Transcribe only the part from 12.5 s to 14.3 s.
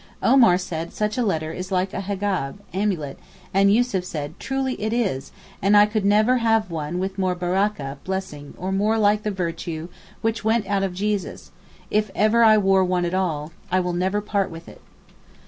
wore one at all; I will never